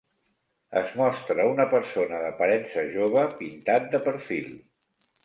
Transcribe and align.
Es 0.79 0.93
mostra 1.01 1.43
una 1.49 1.67
persona 1.73 2.21
d'aparença 2.23 2.87
jove 2.95 3.27
pintat 3.43 3.87
de 3.93 4.01
perfil. 4.09 4.49